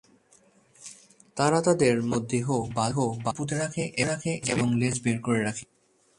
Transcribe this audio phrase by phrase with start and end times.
[1.37, 3.55] তারা তাদের মাথা ও দেহ বালির মধ্যে পুঁতে
[4.03, 5.63] রাখে এবং লেজ বের করে রাখে।